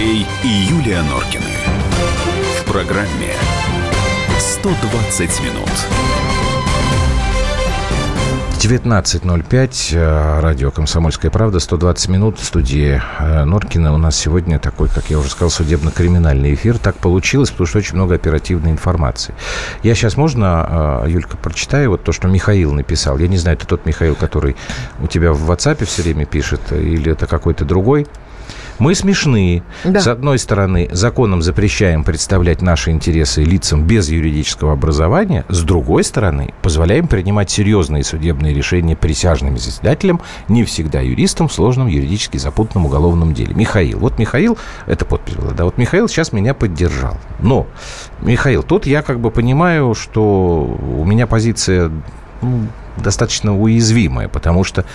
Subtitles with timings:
[0.00, 1.44] Андрей и Юлия Норкины.
[2.58, 3.34] В программе
[4.38, 5.68] 120 минут.
[8.60, 13.92] 19.05, э, радио «Комсомольская правда», 120 минут в студии э, Норкина.
[13.92, 16.78] У нас сегодня такой, как я уже сказал, судебно-криминальный эфир.
[16.78, 19.34] Так получилось, потому что очень много оперативной информации.
[19.82, 23.18] Я сейчас, можно, э, Юлька, прочитаю вот то, что Михаил написал.
[23.18, 24.56] Я не знаю, это тот Михаил, который
[25.02, 28.06] у тебя в WhatsApp все время пишет, или это какой-то другой.
[28.80, 29.62] Мы смешные.
[29.84, 30.00] Да.
[30.00, 35.44] С одной стороны, законом запрещаем представлять наши интересы лицам без юридического образования.
[35.50, 41.88] С другой стороны, позволяем принимать серьезные судебные решения присяжным заседателям, не всегда юристам в сложном
[41.88, 43.54] юридически запутанном уголовном деле.
[43.54, 43.98] Михаил.
[43.98, 47.18] Вот Михаил, это подпись была, да, вот Михаил сейчас меня поддержал.
[47.38, 47.66] Но,
[48.22, 50.64] Михаил, тут я как бы понимаю, что
[50.98, 51.92] у меня позиция
[52.40, 52.66] ну,
[52.96, 54.86] достаточно уязвимая, потому что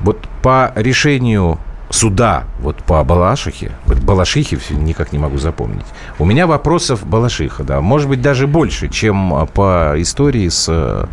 [0.00, 1.58] вот по решению
[1.94, 5.86] суда вот по Балашихе, Балашихе никак не могу запомнить.
[6.18, 11.06] У меня вопросов Балашиха, да, может быть, даже больше, чем по истории с э,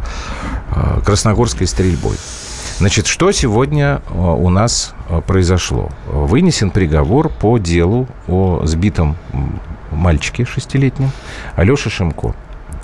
[1.06, 2.18] Красногорской стрельбой.
[2.80, 5.92] Значит, что сегодня э, у нас э, произошло?
[6.08, 9.18] Вынесен приговор по делу о сбитом
[9.92, 11.12] мальчике шестилетнем
[11.56, 12.34] Алёше Шимко,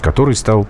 [0.02, 0.68] который стал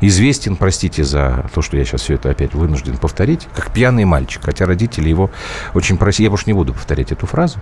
[0.00, 4.42] известен, простите за то, что я сейчас все это опять вынужден повторить, как пьяный мальчик.
[4.44, 5.30] Хотя родители его
[5.74, 6.24] очень просили.
[6.24, 7.58] Я больше не буду повторять эту фразу.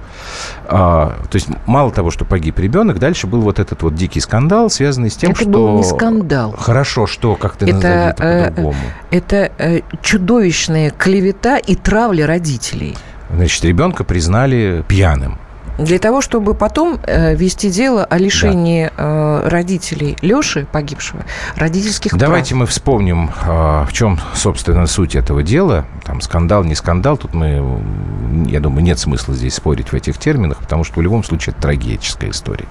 [0.66, 4.70] А, то есть мало того, что погиб ребенок, дальше был вот этот вот дикий скандал,
[4.70, 5.50] связанный с тем, это что...
[5.50, 6.54] Это был не скандал.
[6.58, 8.78] Хорошо, что, как ты это, назови по-другому.
[9.10, 12.96] Э, это э, чудовищная клевета и травля родителей.
[13.30, 15.38] Значит, ребенка признали пьяным.
[15.78, 19.42] Для того, чтобы потом э, вести дело о лишении да.
[19.44, 21.24] э, родителей Леши, погибшего,
[21.54, 22.60] родительских Давайте прав.
[22.60, 25.84] мы вспомним, э, в чем, собственно, суть этого дела.
[26.04, 27.16] Там скандал, не скандал.
[27.18, 27.62] Тут мы,
[28.46, 31.62] я думаю, нет смысла здесь спорить в этих терминах, потому что в любом случае это
[31.62, 32.66] трагическая история.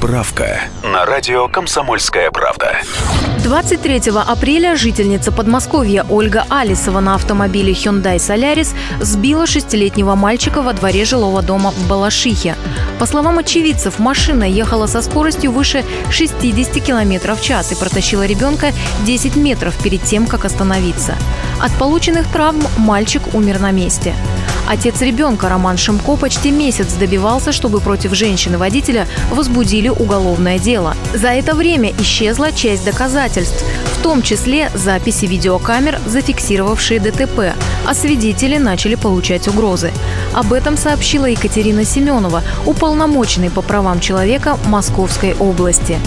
[0.00, 2.78] Справка на радио «Комсомольская правда».
[3.44, 11.04] 23 апреля жительница Подмосковья Ольга Алисова на автомобиле Hyundai Solaris сбила шестилетнего мальчика во дворе
[11.04, 12.56] жилого дома в Балашихе.
[12.98, 18.72] По словам очевидцев, машина ехала со скоростью выше 60 км в час и протащила ребенка
[19.04, 21.14] 10 метров перед тем, как остановиться.
[21.62, 24.14] От полученных травм мальчик умер на месте.
[24.66, 30.96] Отец ребенка Роман Шимко почти месяц добивался, чтобы против женщины-водителя возбудили уголовное дело.
[31.12, 37.54] За это время исчезла часть доказательств, в том числе записи видеокамер, зафиксировавшие ДТП,
[37.86, 39.90] а свидетели начали получать угрозы.
[40.32, 45.98] Об этом сообщила Екатерина Семенова, уполномоченный по правам человека Московской области.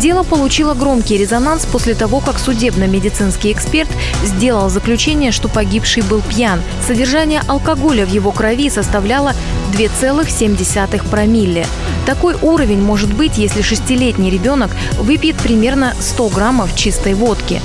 [0.00, 3.88] Дело получило громкий резонанс после того, как судебно-медицинский эксперт
[4.22, 6.60] сделал заключение, что погибший был пьян.
[6.86, 9.32] Содержание алкоголя в его крови составляло
[9.72, 11.66] 2,7 промилле.
[12.04, 17.62] Такой уровень может быть, если шестилетний ребенок выпьет примерно 100 граммов чистой водки.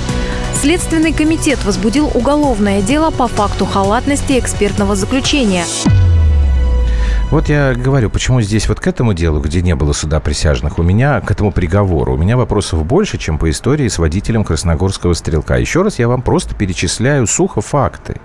[0.54, 5.64] Следственный комитет возбудил уголовное дело по факту халатности экспертного заключения.
[7.32, 10.82] Вот я говорю, почему здесь вот к этому делу, где не было суда присяжных, у
[10.82, 15.56] меня к этому приговору, у меня вопросов больше, чем по истории с водителем красногорского стрелка.
[15.56, 18.20] Еще раз я вам просто перечисляю сухо факты.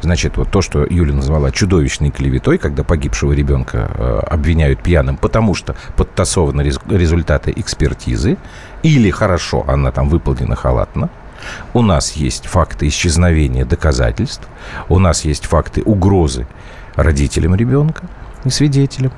[0.00, 5.54] Значит, вот то, что Юля назвала чудовищной клеветой, когда погибшего ребенка э, обвиняют пьяным, потому
[5.54, 8.38] что подтасованы рез- результаты экспертизы,
[8.82, 11.10] или хорошо, она там выполнена халатно,
[11.74, 14.48] у нас есть факты исчезновения доказательств,
[14.88, 16.46] у нас есть факты угрозы
[16.96, 18.08] родителям ребенка,
[18.44, 19.12] и свидетелем.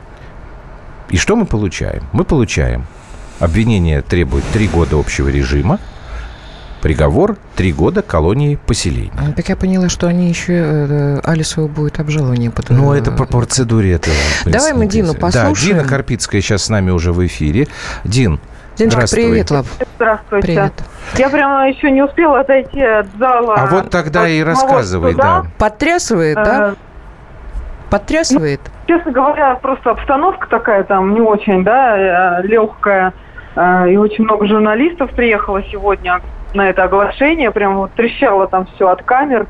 [1.10, 2.02] И что мы получаем?
[2.12, 2.86] Мы получаем
[3.40, 5.78] обвинение требует три года общего режима,
[6.82, 9.12] приговор три года колонии поселения.
[9.36, 12.70] Так я поняла, что они еще э, Алисову будет обжалование под...
[12.70, 14.16] Ну, это по процедуре этого.
[14.44, 15.54] Давай мы Дину послушаем.
[15.54, 17.68] Да, Дина Карпицкая сейчас с нами уже в эфире.
[18.04, 18.40] Дин,
[18.76, 19.66] Диночка, привет, Лав.
[19.96, 20.46] Здравствуйте.
[20.46, 20.72] Привет.
[21.16, 23.54] Я прямо еще не успела отойти от зала.
[23.56, 25.46] А вот тогда и рассказывай, да.
[25.58, 26.70] Потрясывает, да?
[26.70, 26.74] Э,
[27.90, 28.60] Потрясывает?
[28.86, 33.14] Честно говоря, просто обстановка такая там не очень, да, э, легкая.
[33.56, 36.20] Э, и очень много журналистов приехало сегодня
[36.52, 37.50] на это оглашение.
[37.50, 39.46] Прям вот трещало там все от камер.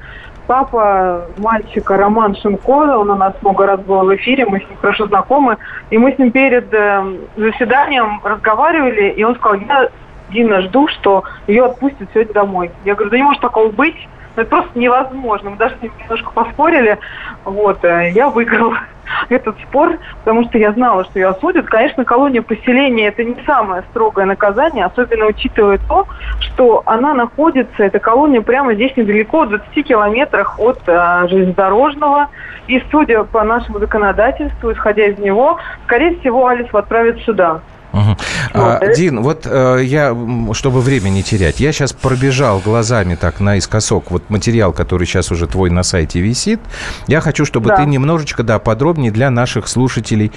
[0.46, 4.76] Папа мальчика Роман Шимко, он у нас много раз был в эфире, мы с ним
[4.78, 5.56] хорошо знакомы.
[5.90, 7.02] И мы с ним перед э,
[7.36, 9.88] заседанием разговаривали, и он сказал, я
[10.31, 12.70] Дина жду, что ее отпустят сегодня домой.
[12.84, 13.96] Я говорю, да не может такого быть
[14.36, 15.50] Ну, это просто невозможно.
[15.50, 16.98] Мы даже с ним немножко поспорили.
[17.44, 18.78] Вот, э, я выиграла
[19.28, 21.66] этот спор, потому что я знала, что ее осудят.
[21.66, 26.06] Конечно, колония поселения– это не самое строгое наказание, особенно учитывая то,
[26.40, 32.28] что она находится, эта колония прямо здесь недалеко, в 20 километрах от э, железнодорожного.
[32.66, 37.60] И судя по нашему законодательству, исходя из него, скорее всего, Алису отправят сюда.
[37.94, 38.17] Угу.
[38.55, 40.17] А, Дин, вот э, я,
[40.52, 45.46] чтобы время не терять, я сейчас пробежал глазами так наискосок вот материал, который сейчас уже
[45.46, 46.61] твой на сайте висит.
[47.06, 47.76] Я хочу, чтобы да.
[47.76, 50.32] ты немножечко, да, подробнее для наших слушателей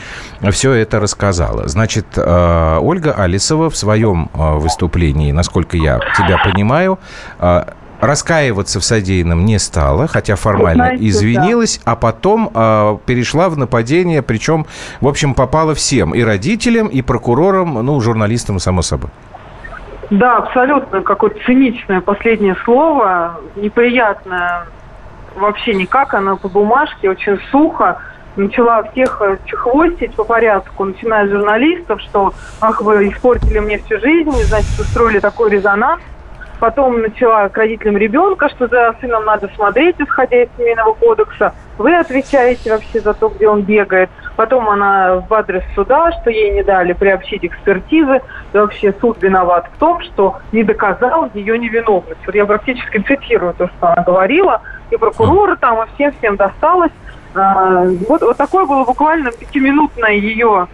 [0.51, 1.67] все это рассказала.
[1.67, 6.99] Значит, э, Ольга Алисова в своем э, выступлении, насколько я тебя понимаю,
[7.39, 7.63] э,
[7.99, 11.93] раскаиваться в содеянном не стала, хотя формально Знаете, извинилась, да.
[11.93, 14.65] а потом э, перешла в нападение, причем,
[15.01, 19.09] в общем, попала всем, и родителям, и прокурорам, ну, журналистам, само собой.
[20.09, 24.65] Да, абсолютно какое-то циничное последнее слово, неприятное
[25.35, 27.97] вообще никак, она по бумажке очень сухо
[28.37, 33.99] начала всех э, чехвостить по порядку, начиная с журналистов, что ах, вы испортили мне всю
[33.99, 36.01] жизнь, значит, устроили такой резонанс,
[36.59, 41.53] Потом начала к родителям ребенка, что за сыном надо смотреть, исходя из семейного кодекса.
[41.77, 44.09] Вы отвечаете вообще за то, где он бегает.
[44.35, 48.21] Потом она в адрес суда, что ей не дали приобщить экспертизы.
[48.53, 52.25] И вообще суд виноват в том, что не доказал ее невиновность.
[52.25, 54.61] Вот я практически цитирую то, что она говорила.
[54.89, 56.91] И прокурору там, и всем-всем досталось.
[57.35, 60.67] А, вот, вот такое было буквально пятиминутное ее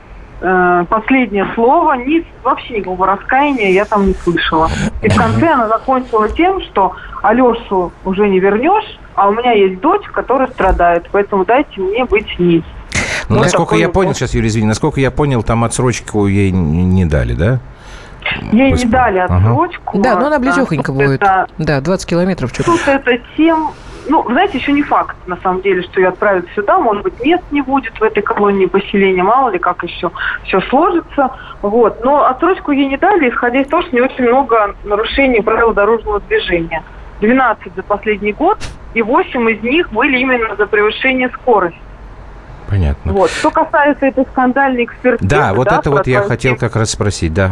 [0.43, 4.69] э, последнее слово, ни, вообще никакого раскаяния я там не слышала.
[5.01, 9.79] И в конце она закончила тем, что Алешу уже не вернешь, а у меня есть
[9.79, 12.63] дочь, которая страдает, поэтому дайте мне быть с ней.
[13.29, 17.05] Ну, вот насколько я понял, сейчас, Юрий, извини, насколько я понял, там отсрочку ей не
[17.05, 17.59] дали, да?
[18.51, 18.85] Ей Пусть...
[18.85, 19.99] не дали отсрочку.
[19.99, 20.03] Ага.
[20.03, 21.21] Да, но она близехонько будет.
[21.21, 21.47] Это...
[21.57, 22.51] Да, 20 километров.
[22.53, 22.71] Что-то.
[22.71, 23.71] Тут это тем,
[24.07, 26.79] ну, знаете, еще не факт, на самом деле, что ее отправят сюда.
[26.79, 30.11] Может быть, мест не будет в этой колонии поселения, мало ли, как еще
[30.45, 31.31] все сложится.
[31.61, 32.03] Вот.
[32.03, 36.19] Но отсрочку ей не дали, исходя из того, что не очень много нарушений правил дорожного
[36.21, 36.83] движения.
[37.21, 38.57] 12 за последний год,
[38.93, 41.79] и 8 из них были именно за превышение скорости.
[42.69, 43.13] Понятно.
[43.13, 43.29] Вот.
[43.29, 45.29] Что касается этой скандальной экспертизы...
[45.29, 47.45] Да, вот да, это вот я хотел как раз спросить, да.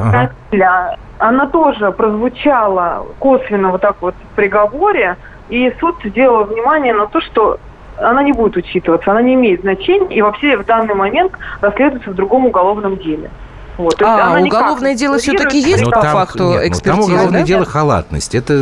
[0.52, 0.98] Ага.
[1.20, 5.18] Она тоже прозвучала косвенно вот так вот в приговоре,
[5.52, 7.60] и суд сделал внимание на то, что
[7.98, 12.16] она не будет учитываться, она не имеет значения, и вообще в данный момент расследуется в
[12.16, 13.30] другом уголовном деле.
[13.78, 17.42] Вот, а, уголовное дело все-таки есть ну, по там, факту нет, экспертизы, ну, Там уголовное
[17.42, 17.46] да?
[17.46, 18.34] дело халатность.
[18.34, 18.54] Это...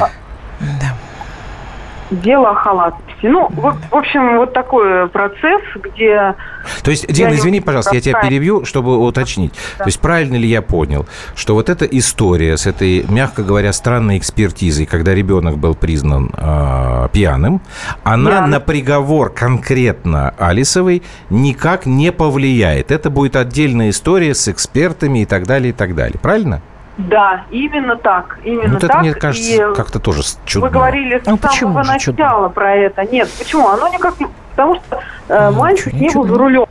[0.00, 0.08] А,
[0.60, 0.89] да
[2.10, 3.26] дело о халатности.
[3.26, 6.34] Ну, в, в общем, вот такой процесс, где...
[6.82, 9.54] То есть, Дина, извини, пожалуйста, я тебя перебью, чтобы уточнить.
[9.78, 9.84] Да.
[9.84, 14.18] То есть, правильно ли я понял, что вот эта история с этой, мягко говоря, странной
[14.18, 17.60] экспертизой, когда ребенок был признан э, пьяным,
[18.04, 18.46] она да.
[18.46, 22.90] на приговор конкретно Алисовой никак не повлияет.
[22.90, 26.18] Это будет отдельная история с экспертами и так далее, и так далее.
[26.20, 26.62] Правильно?
[27.08, 28.38] Да, именно так.
[28.44, 28.90] Именно вот так.
[28.90, 30.68] это, мне кажется, и как-то тоже чудно.
[30.68, 32.48] Вы говорили с а самого начала чудно?
[32.50, 33.04] про это.
[33.10, 33.68] Нет, почему?
[33.68, 34.26] Оно никак не...
[34.50, 36.66] Потому что э, ну, мальчик не был за рулем.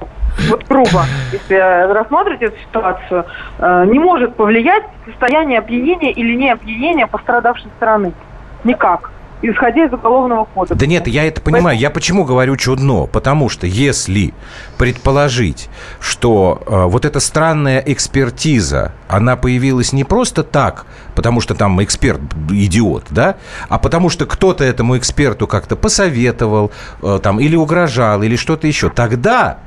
[0.49, 3.25] Вот грубо, если рассматривать эту ситуацию,
[3.57, 8.13] э, не может повлиять состояние опьянения или не опьянения пострадавшей стороны.
[8.63, 9.11] Никак
[9.41, 10.75] исходя из уголовного кодекса.
[10.75, 11.77] Да нет, я это понимаю.
[11.77, 13.05] Я почему говорю чудно?
[13.05, 14.33] Потому что если
[14.77, 15.69] предположить,
[15.99, 22.21] что э, вот эта странная экспертиза, она появилась не просто так, потому что там эксперт
[22.49, 23.37] идиот, да,
[23.69, 28.89] а потому что кто-то этому эксперту как-то посоветовал, э, там, или угрожал, или что-то еще,
[28.89, 29.59] тогда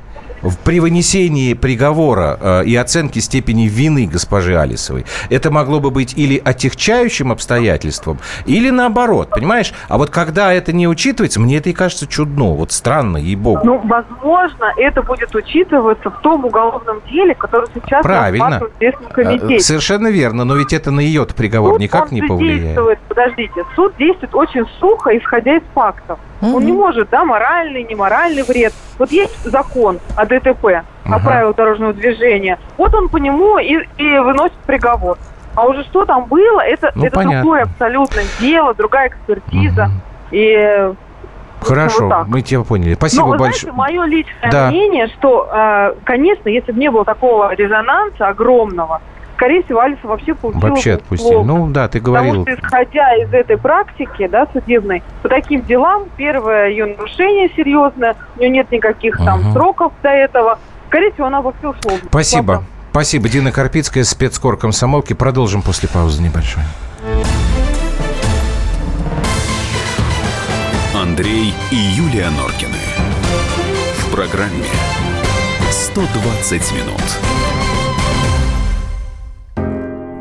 [0.63, 6.41] при вынесении приговора э, и оценке степени вины госпожи Алисовой это могло бы быть или
[6.43, 9.73] отягчающим обстоятельством, или наоборот, понимаешь?
[9.89, 13.61] А вот когда это не учитывается, мне это и кажется чудно, вот странно, ей-богу.
[13.63, 18.59] Ну, возможно, это будет учитываться в том уголовном деле, который сейчас Правильно.
[18.59, 19.59] в Следственном комитете.
[19.59, 22.63] Совершенно верно, но ведь это на ее приговор суд, никак не повлияет.
[22.63, 26.19] Действует, подождите, суд действует очень сухо, исходя из фактов.
[26.41, 26.57] Угу.
[26.57, 28.73] Он не может, да, моральный, неморальный вред.
[28.99, 31.13] Вот есть закон о ДТП, угу.
[31.13, 32.59] о правилах дорожного движения.
[32.77, 35.17] Вот он по нему и, и выносит приговор.
[35.55, 39.83] А уже что там было, это, ну, это другое абсолютно дело, другая экспертиза.
[39.83, 39.91] Угу.
[40.31, 40.93] И
[41.61, 42.95] Хорошо, вот мы тебя поняли.
[42.95, 43.71] Спасибо Но, большое.
[43.73, 44.67] Знаете, мое личное да.
[44.69, 49.01] мнение, что, э, конечно, если бы не было такого резонанса огромного,
[49.43, 51.33] скорее всего, Алиса вообще получила Вообще отпустили.
[51.33, 51.47] Плохо.
[51.47, 52.45] Ну да, ты говорил.
[52.45, 58.15] Потому что, исходя из этой практики, да, судебной, по таким делам, первое ее нарушение серьезное,
[58.37, 59.25] у нее нет никаких угу.
[59.25, 61.91] там сроков до этого, скорее всего, она вообще ушла.
[62.07, 62.63] Спасибо.
[62.91, 63.27] Спасибо.
[63.27, 65.13] Дина Карпицкая, спецкор комсомолки.
[65.13, 66.63] Продолжим после паузы небольшой.
[70.95, 72.77] Андрей и Юлия Норкины.
[73.97, 74.63] В программе
[75.69, 77.32] 120 минут.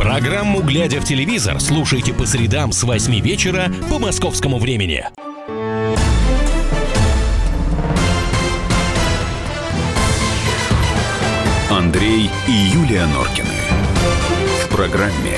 [0.00, 5.04] Программу «Глядя в телевизор» слушайте по средам с 8 вечера по московскому времени.
[11.70, 13.48] Андрей и Юлия Норкины.
[14.64, 15.36] В программе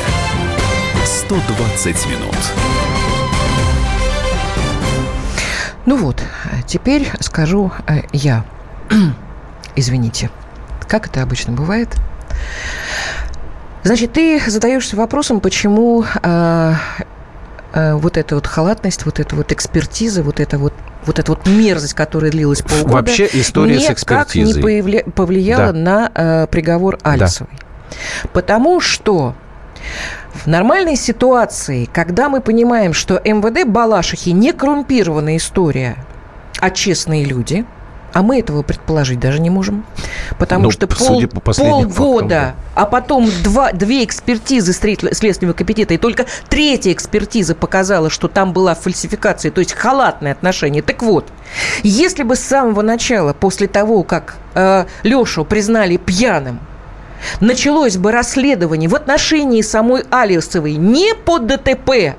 [1.05, 2.37] 120 минут.
[5.87, 6.23] Ну вот,
[6.69, 8.45] теперь скажу э, я.
[9.75, 10.31] Извините.
[10.87, 11.89] Как это обычно бывает?
[13.85, 16.75] Значит, ты задаешься вопросом, почему э,
[17.75, 20.73] э, вот эта вот халатность, вот эта вот экспертиза, вот эта вот
[21.05, 24.63] вот эта вот мерзость, которая длилась полгода, Вообще история с никак не экспертизой.
[24.63, 25.79] появля- повлияла Да.
[25.79, 27.51] на э, приговор Альцевой.
[28.33, 29.35] Потому что
[30.33, 35.97] в нормальной ситуации, когда мы понимаем, что МВД Балашихи не коррумпированная история,
[36.61, 37.65] а честные люди,
[38.13, 39.85] а мы этого предположить даже не можем,
[40.39, 46.27] потому Ну, что пол- по полгода, а потом два, две экспертизы Следственного комитета, и только
[46.49, 50.83] третья экспертиза показала, что там была фальсификация, то есть халатное отношение.
[50.83, 51.27] Так вот,
[51.83, 56.61] если бы с самого начала, после того, как э, Лешу признали пьяным,
[57.41, 62.17] началось бы расследование в отношении самой Алисовой не по ДТП,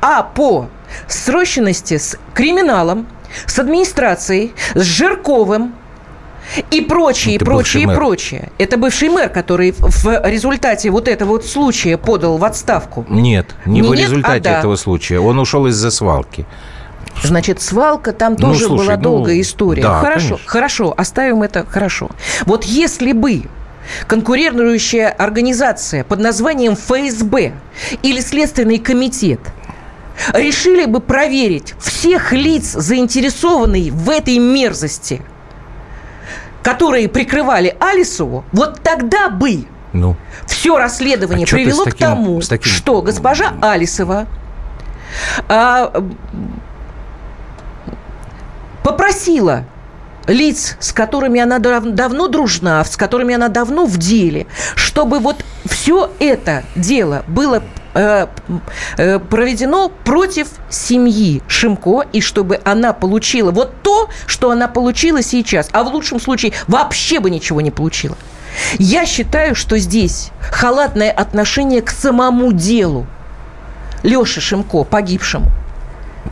[0.00, 0.68] а по
[1.08, 3.06] срощенности с криминалом,
[3.46, 5.74] с администрацией, с Жирковым
[6.70, 7.96] и прочее, Это прочее, и мэр.
[7.96, 8.52] прочее.
[8.58, 13.06] Это бывший мэр, который в результате вот этого вот случая подал в отставку.
[13.08, 14.58] Нет, не Не в нет, результате а да.
[14.58, 15.20] этого случая.
[15.20, 16.44] Он ушел из-за свалки.
[17.22, 19.82] Значит, свалка там Ну, тоже слушай, была ну, долгая история.
[19.82, 20.50] да, хорошо, конечно.
[20.50, 22.10] хорошо, оставим это хорошо.
[22.46, 23.42] Вот если бы
[24.06, 27.52] конкурирующая организация под названием ФСБ
[28.02, 29.40] или Следственный комитет
[30.34, 35.22] решили бы проверить всех лиц, заинтересованных в этой мерзости,
[36.62, 40.16] которые прикрывали Алисову, вот тогда бы Ну,
[40.46, 44.26] все расследование А привело с к таким- тому, таким- что госпожа Алисова
[45.48, 45.92] а,
[48.82, 49.64] попросила
[50.26, 55.44] лиц, с которыми она дав- давно дружна, с которыми она давно в деле, чтобы вот
[55.66, 57.62] все это дело было
[57.94, 58.26] э,
[58.96, 65.68] э, проведено против семьи Шимко, и чтобы она получила вот то, что она получила сейчас,
[65.72, 68.16] а в лучшем случае вообще бы ничего не получила.
[68.78, 73.06] Я считаю, что здесь халатное отношение к самому делу
[74.02, 75.46] Леши Шимко, погибшему.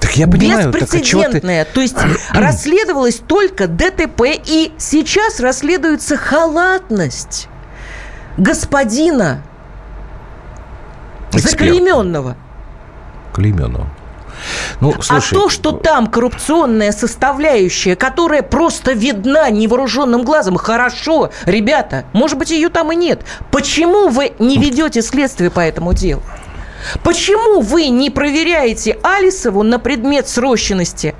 [0.00, 0.98] так я понимаю, так а ты...
[0.98, 1.64] Беспрецедентное.
[1.64, 1.96] То есть
[2.32, 7.48] расследовалось только ДТП, и сейчас расследуется халатность
[8.36, 9.42] господина
[11.32, 11.50] Эксперт.
[11.50, 12.36] заклейменного.
[13.32, 13.86] Клейменова.
[14.80, 22.04] Ну, слушай, а то, что там коррупционная составляющая, которая просто видна невооруженным глазом, хорошо, ребята,
[22.12, 23.22] может быть, ее там и нет.
[23.50, 26.22] Почему вы не ведете следствие по этому делу?
[27.02, 31.14] Почему вы не проверяете Алисову на предмет срощенности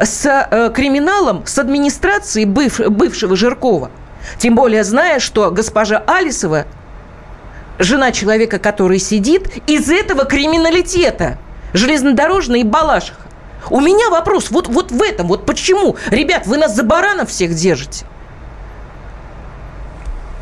[0.00, 3.92] с э, криминалом, с администрацией быв- бывшего Жиркова?
[4.38, 6.64] Тем более, зная, что госпожа Алисова,
[7.78, 11.38] жена человека, который сидит, из этого криминалитета,
[11.72, 13.20] железнодорожной и Балашиха.
[13.70, 15.96] У меня вопрос вот, вот в этом, вот почему?
[16.10, 18.06] Ребят, вы нас за баранов всех держите.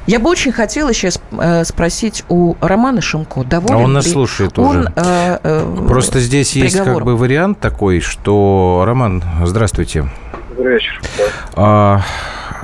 [0.06, 4.12] Я бы очень хотела сейчас э, спросить у Романа Шимко, доволен А он нас ли
[4.12, 4.92] слушает он, уже.
[4.96, 7.06] э, э, Просто здесь есть как приговором?
[7.06, 8.84] бы вариант такой, что...
[8.86, 10.06] Роман, здравствуйте.
[10.54, 11.00] Добрый вечер.
[11.54, 12.02] А,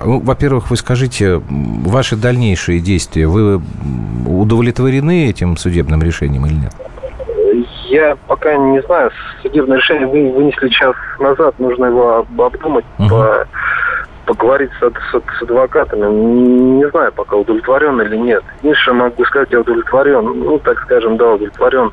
[0.05, 3.61] ну, во-первых, вы скажите, ваши дальнейшие действия, вы
[4.27, 6.73] удовлетворены этим судебным решением или нет?
[7.89, 9.11] Я пока не знаю,
[9.43, 13.09] судебное решение вы вынесли час назад, нужно его об- обдумать, Мгм.
[13.09, 13.47] по-
[14.27, 16.07] поговорить с, с- с адвокатами.
[16.79, 18.45] Не знаю пока, удовлетворен или нет.
[18.63, 21.91] Единственное, могу сказать, я удовлетворен, ну, так скажем, да, удовлетворен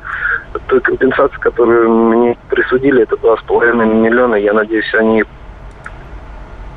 [0.68, 4.36] той компенсацией, которую мне присудили, это два с половиной миллиона.
[4.36, 5.24] Я надеюсь, они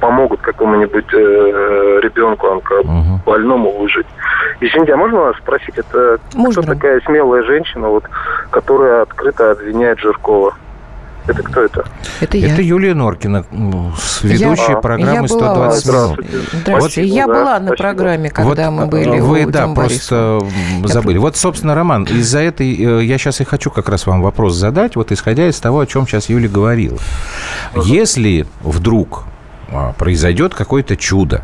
[0.02, 3.22] помогут какому-нибудь э, ребенку онко Мгм.
[3.26, 4.08] больному выжить.
[4.60, 6.64] Извините, а можно вас спросить, это Можно.
[6.64, 8.04] кто такая смелая женщина, вот,
[8.50, 10.56] которая открыто обвиняет Жиркова?
[11.28, 11.86] Это кто это?
[12.20, 12.52] Это я.
[12.52, 13.46] Это Юлия Норкина,
[14.24, 15.80] ведущей Я- программы я была у вас.
[15.82, 16.10] 120 минут.
[16.18, 16.58] Здравствуйте.
[16.64, 17.02] Здравствуйте.
[17.02, 17.76] Вот- я да, была на спасибо.
[17.78, 21.20] программе, когда мы Вот, были Вы, у да, просто м, забыли.
[21.20, 22.74] Вот, собственно, Роман, из-за этой...
[22.74, 25.86] э, Я сейчас и хочу как раз вам вопрос задать, вот исходя из того, о
[25.86, 26.98] чем сейчас Юля говорила.
[27.76, 29.31] Если вдруг а,
[29.98, 31.44] произойдет какое-то чудо,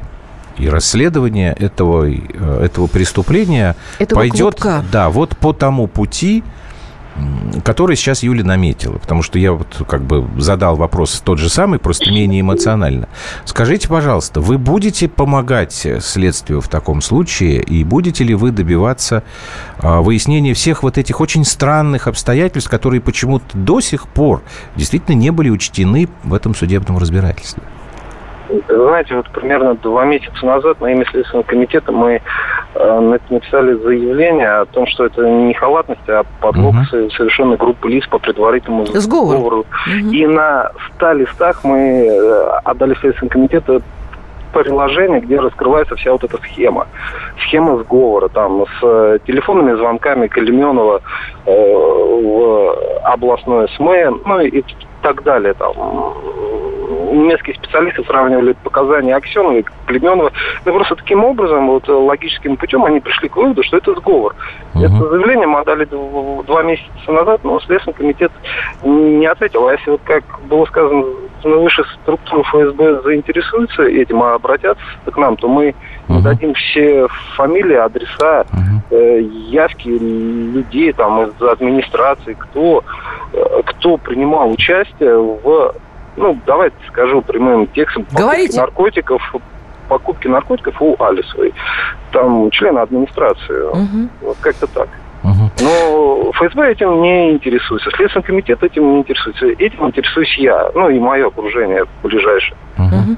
[0.57, 4.83] и расследование этого, э, этого преступления Этого пойдет клубка.
[4.91, 6.43] да, вот по тому пути,
[7.63, 8.97] который сейчас Юля наметила.
[8.97, 13.07] Потому что я вот как бы задал вопрос тот же самый, просто менее эмоционально.
[13.45, 17.61] Скажите, пожалуйста, вы будете помогать следствию в таком случае?
[17.61, 19.23] И будете ли вы добиваться
[19.79, 24.43] а, выяснения всех вот этих очень странных обстоятельств, которые почему-то до сих пор
[24.75, 27.63] действительно не были учтены в этом судебном разбирательстве?
[28.67, 32.21] Знаете, вот примерно два месяца назад на имя Следственного комитета мы
[32.75, 36.85] э, на- написали заявление о том, что это не халатность, а подлог Мгм.
[36.85, 39.37] со- совершенной группы лиц по предварительному Сговору.
[39.37, 39.65] сговору.
[39.87, 40.11] Мгм.
[40.11, 43.63] И на 100 листах мы э, отдали в Следственный комитет
[44.53, 46.87] приложение, где раскрывается вся вот эта схема.
[47.47, 51.01] Схема сговора, там, с э, телефонными звонками Калименова
[51.45, 54.63] э, в областной СМЭ, ну и
[55.03, 55.53] так далее.
[55.53, 55.73] Там,
[57.17, 60.31] немецкие специалисты сравнивали показания Аксенова и Клеменова.
[60.65, 64.35] Ну, просто таким образом, вот э, логическим путем они пришли к выводу, что это сговор.
[64.73, 64.83] Мгм.
[64.85, 68.31] Это заявление мы отдали дв- два месяца назад, но Следственный комитет
[68.83, 69.67] не ответил.
[69.67, 71.03] А если вот как было сказано,
[71.43, 75.75] ну, высшая структура ФСБ заинтересуется этим, а обратятся к нам, то мы
[76.07, 76.23] Мгм.
[76.23, 78.81] дадим все фамилии, адреса, Мгм.
[78.91, 79.19] э,
[79.49, 82.83] явки людей там из администрации, кто,
[83.33, 85.73] э, кто принимал участие в,
[86.17, 88.59] ну, давайте скажу прямым текстом, покупке Говорите.
[88.59, 89.35] наркотиков,
[89.87, 91.53] покупки наркотиков у Алисовой.
[92.11, 93.69] Там члены администрации.
[93.73, 94.09] Мгм.
[94.21, 94.89] Вот как-то так.
[95.23, 95.51] Мгм.
[95.61, 97.89] Но ФСБ этим не интересуется.
[97.91, 99.45] Следственный комитет этим не интересуется.
[99.45, 102.57] Этим интересуюсь я, ну и мое окружение ближайшее.
[102.77, 103.17] Мгм.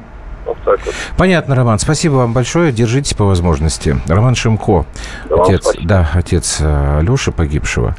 [0.50, 0.96] Вот так вот.
[1.18, 1.78] Понятно, Роман.
[1.80, 2.72] Спасибо вам большое.
[2.72, 3.96] Держитесь по возможности.
[4.08, 4.86] Роман Шимко,
[5.30, 7.96] Да, отец, да, отец э, Леши погибшего.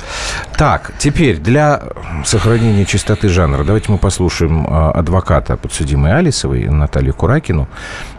[0.56, 1.80] Так, теперь для
[2.24, 7.68] сохранения чистоты жанра давайте мы послушаем э, адвоката подсудимой Алисовой Наталью Куракину.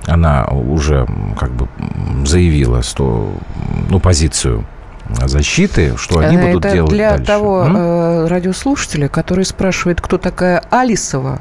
[0.07, 1.05] Она уже
[1.37, 1.67] как бы
[2.25, 3.33] заявила, что
[3.89, 4.65] ну позицию
[5.25, 7.25] защиты, что они Э, будут Это делать для дальше.
[7.25, 8.27] того М?
[8.27, 11.39] радиослушателя, который спрашивает, кто такая Алисова.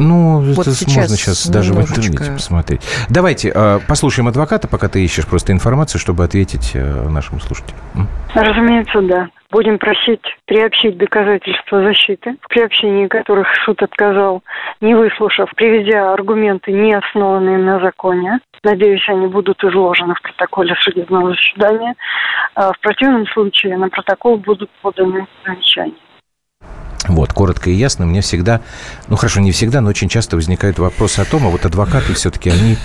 [0.00, 2.00] Ну, Вот это сейчас можно сейчас даже в немножечко.
[2.00, 2.80] интернете посмотреть.
[3.08, 7.76] Давайте э, послушаем адвоката, пока ты ищешь просто информацию, чтобы ответить э, нашему слушателю.
[7.94, 8.08] М?
[8.34, 9.28] Разумеется, да.
[9.50, 14.42] Будем просить приобщить доказательства защиты, в приобщении которых суд отказал,
[14.80, 18.38] не выслушав, приведя аргументы, не основанные на законе.
[18.62, 21.94] Надеюсь, они будут изложены в протоколе судебного заседания.
[22.54, 25.94] А в противном случае на протокол будут поданы замечания.
[27.10, 28.06] Вот, коротко и ясно.
[28.06, 28.60] Мне всегда,
[29.08, 32.50] ну хорошо, не всегда, но очень часто возникают вопросы о том, а вот адвокаты все-таки,
[32.50, 32.76] они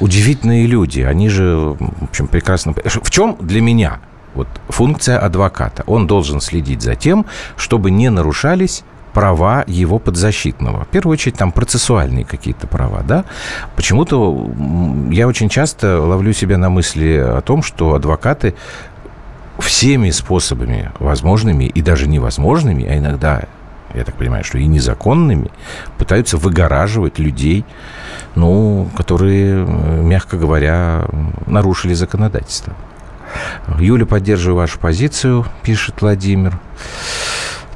[0.00, 1.00] удивительные люди.
[1.00, 2.74] Они же, в общем, прекрасно...
[2.74, 4.00] В чем для меня
[4.34, 5.82] вот функция адвоката?
[5.86, 7.24] Он должен следить за тем,
[7.56, 10.84] чтобы не нарушались права его подзащитного.
[10.84, 13.24] В первую очередь, там процессуальные какие-то права, да?
[13.76, 14.50] Почему-то
[15.10, 18.56] я очень часто ловлю себя на мысли о том, что адвокаты
[19.58, 23.44] всеми способами возможными и даже невозможными, а иногда,
[23.94, 25.50] я так понимаю, что и незаконными,
[25.98, 27.64] пытаются выгораживать людей,
[28.34, 31.06] ну, которые, э, мягко говоря,
[31.46, 32.74] нарушили законодательство.
[33.78, 36.58] Юля, поддерживаю вашу позицию, пишет Владимир.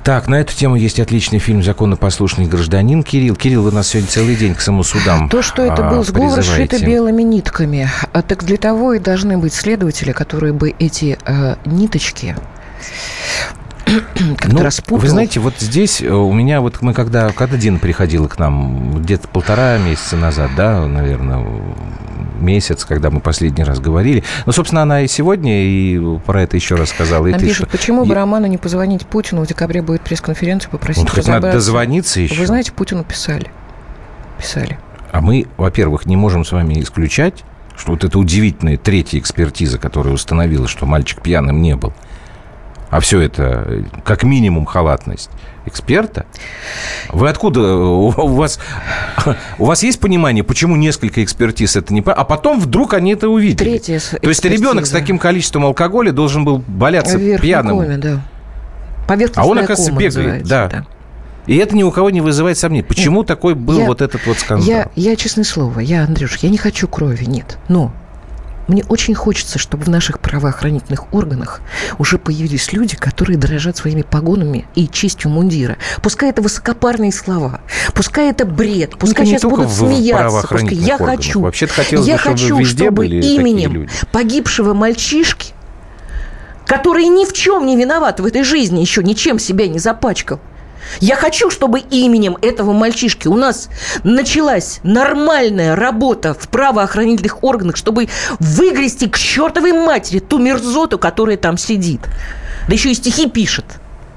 [0.09, 3.03] Так, на эту тему есть отличный фильм «Законопослушный гражданин».
[3.03, 6.35] Кирилл, Кирилл, вы нас сегодня целый день к самосудам То, что это а, был сговор,
[6.35, 6.77] призываете.
[6.77, 7.90] сшито белыми нитками.
[8.14, 12.35] А так для того и должны быть следователи, которые бы эти э, ниточки
[14.37, 14.98] как-то Ну, распутал.
[14.98, 19.01] Вы знаете, вот здесь э, у меня, вот мы когда, когда Дина приходила к нам,
[19.03, 21.44] где-то полтора месяца назад, да, наверное,
[22.40, 24.22] месяц, когда мы последний раз говорили.
[24.46, 27.27] Ну, собственно, она и сегодня, и про это еще раз сказала.
[27.27, 29.42] И Нам пишут, что- почему бы Роману не позвонить Путину?
[29.42, 31.57] В декабре будет пресс-конференция, попросить Вот хоть надо разобраться.
[31.59, 32.35] дозвониться еще.
[32.40, 33.51] Вы знаете, Путину писали.
[34.38, 34.79] Писали.
[35.11, 37.42] А мы, во-первых, не можем с вами исключать,
[37.77, 41.92] что вот эта удивительная третья экспертиза, которая установила, что мальчик пьяным не был,
[42.90, 45.31] а все это как минимум халатность
[45.66, 46.24] эксперта.
[47.11, 47.74] Вы откуда?
[47.77, 48.59] У вас,
[49.59, 52.01] у вас есть понимание, почему несколько экспертиз это не...
[52.01, 53.57] А потом вдруг они это увидели.
[53.57, 54.92] Третья с- То есть ребенок с экспертиза.
[54.94, 57.77] таким количеством алкоголя должен был валяться Вверх пьяным.
[57.79, 58.20] коме, да.
[59.37, 60.87] А он, оказывается, бегает, называется, да.
[61.46, 62.83] И это ни у кого не вызывает сомнений.
[62.85, 64.66] Почему такой был я- вот этот вот скандал?
[64.66, 67.59] Я, я, честное слово, я, Андрюш, я не хочу крови, нет.
[67.68, 67.90] Но
[68.68, 71.62] Мне очень хочется, чтобы в наших правоохранительных органах
[71.98, 75.78] уже появились люди, которые дорожат своими погонами и честью мундира.
[76.02, 77.62] Пускай это высокопарные слова,
[77.94, 80.46] пускай это бред, пускай не сейчас будут смеяться.
[80.46, 80.74] Пускай.
[80.74, 81.16] Я органах.
[81.16, 85.54] хочу, Вообще-то хотелось я бы, чтобы хочу, везде чтобы были именем погибшего мальчишки,
[86.66, 90.40] который ни в чем не виноват в этой жизни, еще ничем себя не запачкал,
[91.01, 93.68] я хочу, чтобы именем этого мальчишки у нас
[94.05, 101.59] началась нормальная работа в правоохранительных органах, чтобы выгрести к чертовой матери ту мерзоту, которая там
[101.59, 102.01] сидит.
[102.66, 103.64] Да еще и стихи пишет.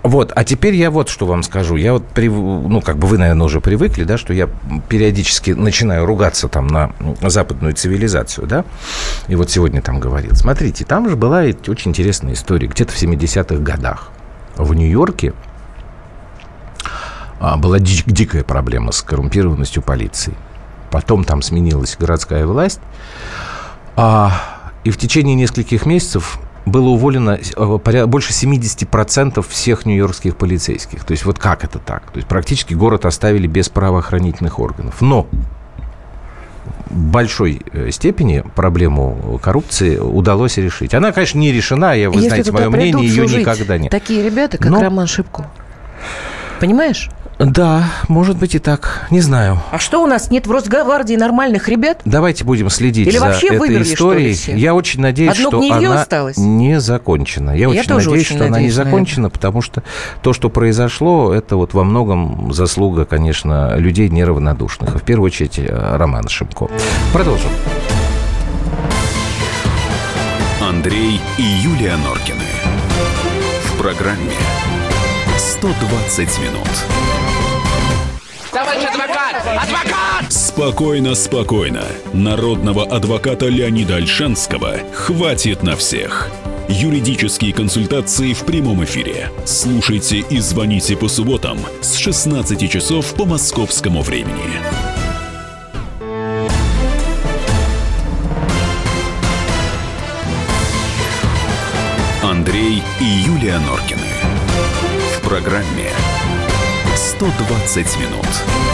[0.03, 1.75] Вот, а теперь я вот что вам скажу.
[1.75, 2.33] Я вот, прив...
[2.33, 4.49] ну, как бы вы, наверное, уже привыкли, да, что я
[4.89, 8.65] периодически начинаю ругаться там на западную цивилизацию, да,
[9.27, 10.35] и вот сегодня там говорил.
[10.35, 12.67] Смотрите, там же была очень интересная история.
[12.67, 14.11] Где-то в 70-х годах
[14.57, 15.33] в Нью-Йорке
[17.57, 20.33] была дич- дикая проблема с коррумпированностью полиции.
[20.91, 22.79] Потом там сменилась городская власть,
[23.95, 24.31] а,
[24.83, 27.39] и в течение нескольких месяцев было уволено
[27.83, 31.03] поря- больше 70% всех нью-йоркских полицейских.
[31.03, 32.03] То есть вот как это так?
[32.11, 35.01] То есть практически город оставили без правоохранительных органов.
[35.01, 35.27] Но
[36.89, 40.93] в большой э, степени проблему коррупции удалось решить.
[40.93, 43.89] Она, конечно, не решена, я, вы Если знаете, мое мнение, ее никогда не...
[43.89, 45.49] Такие ребята, как Но- Роман Шипко.
[46.59, 47.09] Понимаешь?
[47.43, 49.59] Да, может быть и так, не знаю.
[49.71, 52.01] А что у нас нет в Росгвардии нормальных ребят?
[52.05, 54.27] Давайте будем следить Или за вообще этой вымерли, что историей.
[54.27, 54.55] ли, все?
[54.55, 56.37] Я очень надеюсь, Одно что она осталось?
[56.37, 57.51] не закончена.
[57.51, 58.89] Я, Я очень тоже надеюсь, очень что она не надеюсь на это.
[58.91, 59.81] закончена, потому что
[60.21, 64.95] то, что произошло, это вот во многом заслуга, конечно, людей неравнодушных.
[64.95, 66.67] В первую очередь э, Романа Шимко.
[67.11, 67.49] Продолжим.
[70.61, 72.37] Андрей и Юлия Норкины.
[73.65, 74.31] В программе
[75.37, 77.20] «120 минут».
[80.29, 81.83] Спокойно, спокойно.
[82.13, 86.29] Народного адвоката Леонида Альшанского хватит на всех.
[86.69, 89.29] Юридические консультации в прямом эфире.
[89.45, 94.61] Слушайте и звоните по субботам с 16 часов по московскому времени.
[102.23, 104.07] Андрей и Юлия Норкины.
[105.17, 105.91] В программе
[106.95, 108.70] «120 минут».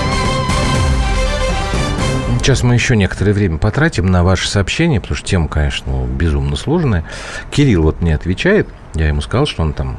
[2.47, 7.03] Сейчас мы еще некоторое время потратим на ваши сообщения, потому что тема, конечно, безумно сложная.
[7.51, 8.69] Кирилл вот мне отвечает.
[8.95, 9.97] Я ему сказал, что он там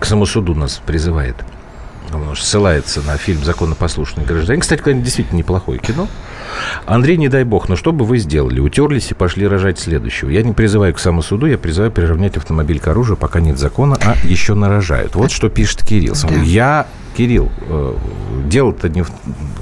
[0.00, 1.36] к самосуду нас призывает.
[2.12, 4.60] Он ссылается на фильм «Законопослушный гражданин».
[4.60, 6.08] Кстати, конечно, действительно неплохое кино.
[6.86, 8.60] Андрей, не дай бог, но что бы вы сделали?
[8.60, 10.30] Утерлись и пошли рожать следующего.
[10.30, 14.14] Я не призываю к самосуду, я призываю приравнять автомобиль к оружию, пока нет закона, а
[14.24, 15.14] еще нарожают.
[15.14, 16.14] Вот что пишет Кирилл.
[16.22, 16.34] Да.
[16.42, 17.94] Я, Кирилл, э,
[18.46, 19.04] дело-то не...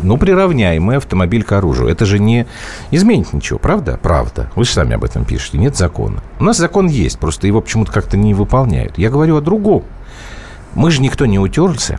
[0.03, 1.88] Ну, приравняй мы автомобиль к оружию.
[1.88, 2.46] Это же не
[2.90, 3.99] изменит ничего, правда?
[4.01, 4.51] Правда.
[4.55, 5.59] Вы же сами об этом пишете.
[5.59, 6.22] Нет закона.
[6.38, 8.99] У нас закон есть, просто его почему-то как-то не выполняют.
[8.99, 9.85] Я говорю о другом.
[10.75, 11.99] Мы же никто не утерлся.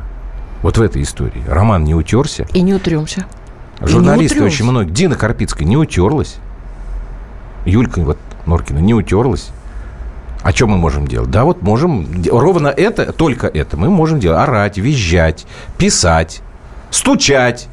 [0.62, 1.44] Вот в этой истории.
[1.48, 2.48] Роман не утерся.
[2.54, 3.26] И не утремся.
[3.82, 4.92] Журналисты очень многие.
[4.92, 6.38] Дина Карпицкая не утерлась.
[7.66, 9.50] Юлька вот Норкина не утерлась.
[10.44, 11.30] А что мы можем делать?
[11.30, 12.08] Да, вот можем...
[12.32, 14.40] Ровно это, только это мы можем делать.
[14.40, 15.46] Орать, визжать,
[15.78, 16.42] писать,
[16.90, 17.68] стучать.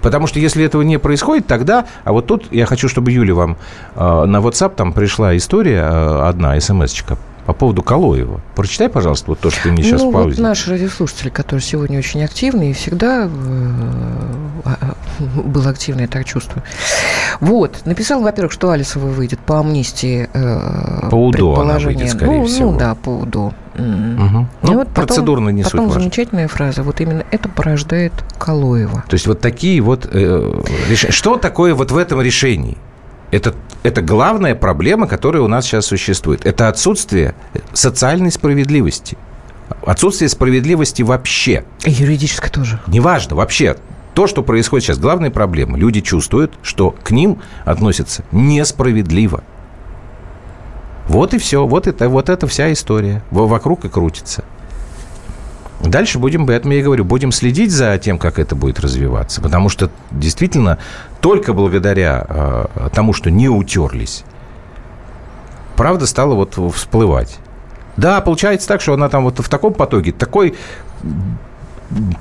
[0.00, 1.86] Потому что если этого не происходит, тогда...
[2.04, 3.56] А вот тут я хочу, чтобы Юля вам
[3.94, 8.40] э, на WhatsApp там пришла история, э, одна, смс-очка, по поводу Калоева.
[8.54, 10.42] Прочитай, пожалуйста, вот то, что ты мне сейчас ну, в вот паузе.
[10.42, 13.28] наш радиослушатель, который сегодня очень активный и всегда э,
[14.64, 14.94] а, а,
[15.40, 16.62] был активный, я так чувствую.
[17.40, 17.82] Вот.
[17.84, 20.28] Написал, во-первых, что Алисова выйдет по амнистии.
[20.32, 22.72] э, По УДО она выйдет, скорее ну, всего.
[22.72, 23.52] Ну, да, по УДО.
[23.74, 26.00] И Ну, вот потом- процедурно не суть Потом важна.
[26.02, 26.82] замечательная фраза.
[26.82, 29.04] Вот именно это порождает Калоева.
[29.08, 31.12] То есть вот такие вот э, решения.
[31.12, 32.76] Что такое вот в этом решении?
[33.30, 36.46] Это, это главная проблема, которая у нас сейчас существует.
[36.46, 37.34] Это отсутствие
[37.72, 39.16] социальной справедливости.
[39.86, 41.64] Отсутствие справедливости вообще.
[41.84, 42.80] И юридически тоже.
[42.86, 43.76] Неважно, вообще.
[44.14, 45.78] То, что происходит сейчас, главная проблема.
[45.78, 49.42] Люди чувствуют, что к ним относятся несправедливо.
[51.08, 51.66] Вот и все.
[51.66, 53.22] Вот это, вот это вся история.
[53.30, 54.44] Во- Вокруг и крутится.
[55.82, 59.40] Дальше будем, поэтому я и говорю, будем следить за тем, как это будет развиваться.
[59.40, 60.78] Потому что действительно
[61.20, 64.24] только благодаря э, тому, что не утерлись,
[65.76, 67.38] правда стала вот всплывать.
[67.96, 70.54] Да, получается так, что она там вот в таком потоке, такой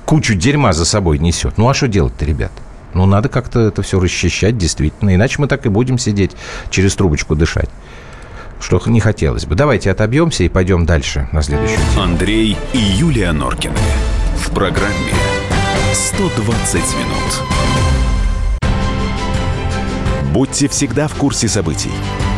[0.05, 1.57] кучу дерьма за собой несет.
[1.57, 2.51] Ну, а что делать-то, ребят?
[2.93, 5.15] Ну, надо как-то это все расчищать, действительно.
[5.15, 6.31] Иначе мы так и будем сидеть,
[6.69, 7.69] через трубочку дышать.
[8.61, 9.55] Что не хотелось бы.
[9.55, 12.03] Давайте отобьемся и пойдем дальше на следующую тему.
[12.03, 13.75] Андрей и Юлия Норкины.
[14.37, 15.13] В программе
[15.93, 17.41] «120 минут».
[20.31, 21.91] Будьте всегда в курсе событий.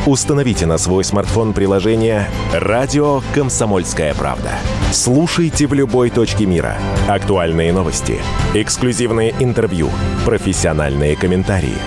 [0.08, 4.52] Установите на свой смартфон приложение «Радио Комсомольская правда».
[4.92, 6.78] Слушайте в любой точке мира.
[7.08, 8.20] Актуальные новости,
[8.54, 9.90] эксклюзивные интервью,
[10.26, 11.78] профессиональные комментарии.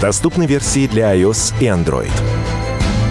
[0.00, 2.12] Доступны версии для iOS и Android.